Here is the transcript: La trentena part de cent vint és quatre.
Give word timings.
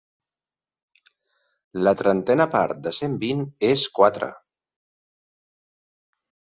La 1.89 1.93
trentena 2.01 2.49
part 2.57 2.81
de 2.89 2.95
cent 3.03 3.21
vint 3.27 3.47
és 3.71 3.87
quatre. 4.01 4.35